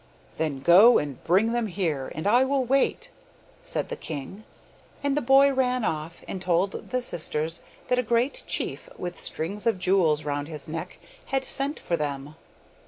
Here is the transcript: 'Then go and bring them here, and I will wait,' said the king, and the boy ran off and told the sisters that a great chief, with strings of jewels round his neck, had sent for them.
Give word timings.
'Then 0.37 0.61
go 0.61 0.97
and 0.97 1.23
bring 1.23 1.51
them 1.51 1.67
here, 1.67 2.11
and 2.15 2.25
I 2.25 2.43
will 2.43 2.65
wait,' 2.65 3.11
said 3.61 3.89
the 3.89 3.95
king, 3.95 4.45
and 5.03 5.15
the 5.15 5.21
boy 5.21 5.53
ran 5.53 5.85
off 5.85 6.23
and 6.27 6.41
told 6.41 6.71
the 6.89 7.01
sisters 7.01 7.61
that 7.87 7.99
a 7.99 8.01
great 8.01 8.41
chief, 8.47 8.89
with 8.97 9.21
strings 9.21 9.67
of 9.67 9.77
jewels 9.77 10.25
round 10.25 10.47
his 10.47 10.67
neck, 10.67 10.97
had 11.27 11.45
sent 11.45 11.79
for 11.79 11.97
them. 11.97 12.33